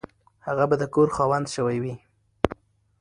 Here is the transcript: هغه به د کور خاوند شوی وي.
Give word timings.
هغه 0.47 0.65
به 0.69 0.75
د 0.81 0.83
کور 0.93 1.07
خاوند 1.15 1.45
شوی 1.55 1.77
وي. 1.83 1.95